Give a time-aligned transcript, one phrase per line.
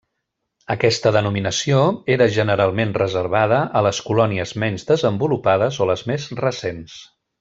[0.75, 1.81] Aquesta denominació
[2.15, 6.99] era generalment reservada a les colònies menys desenvolupades o les més recents.